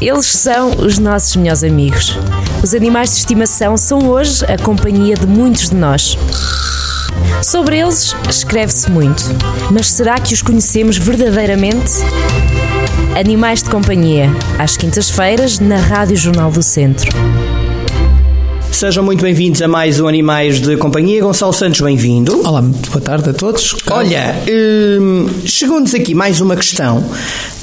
[0.00, 2.18] Eles são os nossos melhores amigos.
[2.62, 6.18] Os animais de estimação são hoje a companhia de muitos de nós.
[7.42, 9.22] Sobre eles escreve-se muito,
[9.70, 11.92] mas será que os conhecemos verdadeiramente?
[13.18, 14.28] Animais de Companhia,
[14.58, 17.10] às quintas-feiras, na Rádio Jornal do Centro.
[18.72, 21.22] Sejam muito bem-vindos a mais um Animais de Companhia.
[21.22, 22.40] Gonçalo Santos, bem-vindo.
[22.44, 23.76] Olá, muito boa tarde a todos.
[23.88, 24.34] Olha,
[25.00, 27.08] hum, chegou-nos aqui mais uma questão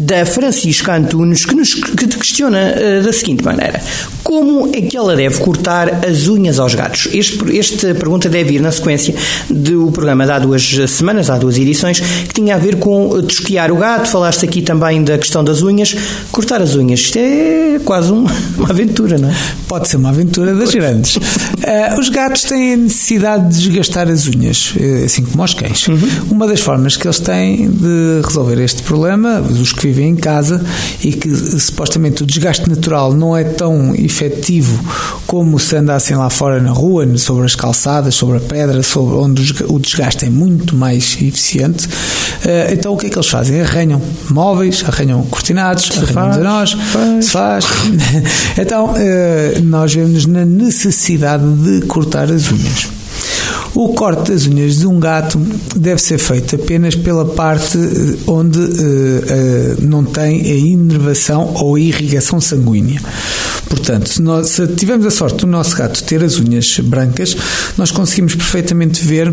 [0.00, 3.80] da Francisca Antunes que nos que te questiona uh, da seguinte maneira:
[4.24, 7.08] Como é que ela deve cortar as unhas aos gatos?
[7.12, 9.14] Este, esta pergunta deve ir na sequência
[9.48, 13.70] do programa de há duas semanas, há duas edições, que tinha a ver com tosquiar
[13.70, 14.08] o gato.
[14.08, 15.94] Falaste aqui também da questão das unhas.
[16.32, 19.34] Cortar as unhas, isto é quase uma, uma aventura, não é?
[19.68, 21.16] Pode ser uma aventura das grandes.
[21.16, 25.86] Uh, os gatos têm a necessidade de desgastar as unhas, eh, assim como os cães.
[25.86, 25.98] Uhum.
[26.30, 30.64] Uma das formas que eles têm de resolver este problema, os que vivem em casa
[31.02, 34.78] e que supostamente o desgaste natural não é tão efetivo
[35.26, 39.54] como se andassem lá fora na rua, sobre as calçadas, sobre a pedra, sobre onde
[39.64, 41.86] o desgaste é muito mais eficiente.
[41.86, 43.60] Uh, então o que é que eles fazem?
[43.60, 46.76] Arranham móveis, arranham cortinados, se arranham nós,
[47.20, 47.64] se faz.
[48.58, 52.99] então uh, nós vemos na necessidade de cortar as unhas.
[53.74, 55.38] O corte das unhas de um gato
[55.76, 61.76] deve ser feito apenas pela parte eh, onde uh, uh, não tem a inervação ou
[61.76, 63.00] a irrigação sanguínea.
[63.68, 67.36] Portanto, se, nós, se tivermos a sorte do nosso gato ter as unhas brancas,
[67.78, 69.32] nós conseguimos perfeitamente ver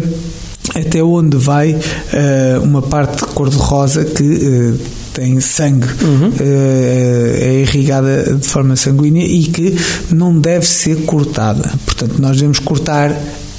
[0.75, 4.75] até onde vai uh, uma parte de cor-de-rosa que
[5.13, 6.31] tem sangue, uhum.
[6.39, 9.75] é irrigada de forma sanguínea e que
[10.11, 11.73] não deve ser cortada.
[11.85, 13.11] Portanto, nós devemos cortar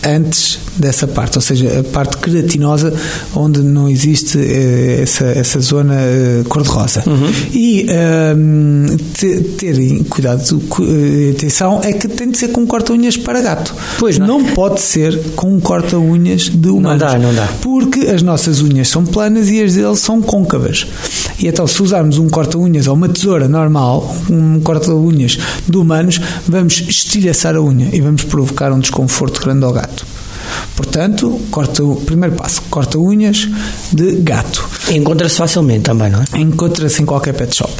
[0.04, 2.92] antes dessa parte, ou seja, a parte queratinosa
[3.34, 7.02] onde não existe eh, essa, essa zona eh, cor-de-rosa.
[7.06, 7.30] Uhum.
[7.52, 8.96] E um, ehm,
[9.56, 13.74] terem cuidado, eh, atenção, é que tem de ser com corta-unhas para gato.
[13.98, 14.26] Pois não.
[14.26, 17.02] não pode ser com um corta-unhas de humanos.
[17.02, 17.48] Não dá, não dá.
[17.60, 20.86] Porque as nossas unhas são planas e as deles são côncavas.
[21.38, 25.38] E então, se usarmos um corta-unhas ou uma tesoura normal, um corta-unhas
[25.68, 30.04] de humanos, vamos estilhaçar a unha e vamos provocar um desconforto grande ao gato.
[30.78, 33.48] Portanto, corta o primeiro passo, corta unhas
[33.92, 34.64] de gato.
[34.88, 36.38] Encontra-se facilmente também, não é?
[36.38, 37.72] Encontra-se em qualquer pet shop.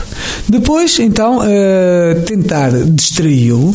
[0.49, 3.75] Depois, então, uh, tentar distraí-lo uh,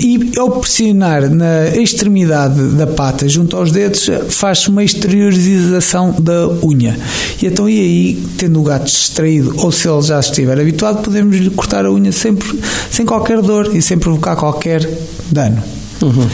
[0.00, 6.98] e ao pressionar na extremidade da pata junto aos dedos, faz-se uma exteriorização da unha.
[7.40, 11.36] E então, e aí, tendo o gato distraído ou se ele já estiver habituado, podemos
[11.36, 12.58] lhe cortar a unha sempre,
[12.90, 14.84] sem qualquer dor e sem provocar qualquer
[15.30, 15.62] dano.
[16.02, 16.28] Uhum.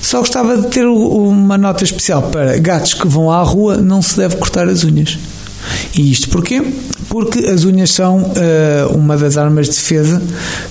[0.00, 4.16] Só gostava de ter uma nota especial para gatos que vão à rua, não se
[4.16, 5.18] deve cortar as unhas.
[5.94, 6.62] E isto porquê?
[7.08, 10.22] Porque as unhas são uh, uma das armas de defesa.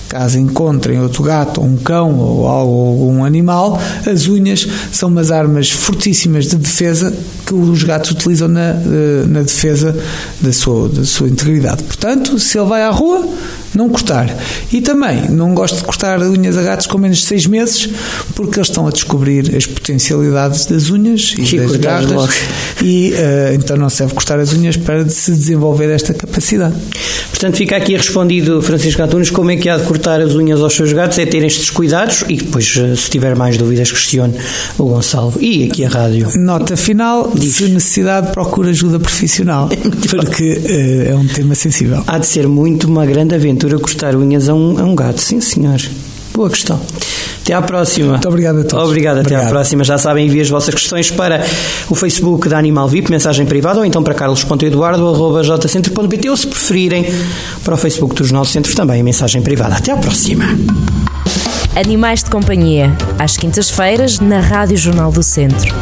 [0.08, 5.70] Caso encontrem outro gato, ou um cão, ou algum animal, as unhas são umas armas
[5.70, 7.12] fortíssimas de defesa
[7.44, 9.96] que os gatos utilizam na, uh, na defesa
[10.40, 11.82] da sua, da sua integridade.
[11.82, 13.26] Portanto, se ele vai à rua,
[13.76, 14.34] não cortar.
[14.72, 17.88] E também não gosto de cortar unhas a gatos com menos de 6 meses,
[18.34, 22.30] porque eles estão a descobrir as potencialidades das unhas e que das garras.
[22.82, 26.74] E uh, então não se deve cortar as unhas para se desenvolver esta capacidade.
[27.30, 30.74] Portanto, fica aqui respondido, Francisco Antunes, como é que há de cortar as unhas aos
[30.74, 34.34] seus gatos, é ter estes cuidados e depois, eh, se tiver mais dúvidas, questione
[34.78, 35.34] o Gonçalo.
[35.38, 36.28] E aqui a rádio.
[36.36, 37.56] Nota final, Diz.
[37.56, 39.68] se necessidade, procura ajuda profissional,
[40.08, 42.02] porque uh, é um tema sensível.
[42.06, 45.20] Há de ser muito uma grande aventura aventura cortar unhas a um, a um gato.
[45.20, 45.80] Sim, senhor.
[46.32, 46.80] Boa questão.
[47.42, 48.10] Até à próxima.
[48.10, 48.88] Muito obrigado a todos.
[48.88, 49.46] Obrigado, até Obrigado.
[49.46, 49.84] à próxima.
[49.84, 51.44] Já sabem, enviem as vossas questões para
[51.88, 57.06] o Facebook da Animal VIP, mensagem privada, ou então para carlos.eduardo.jcentro.pt ou se preferirem
[57.64, 59.76] para o Facebook do Jornal do Centro também, mensagem privada.
[59.76, 60.44] Até à próxima.
[61.74, 65.74] Animais de Companhia, às quintas-feiras, na Rádio Jornal do Centro.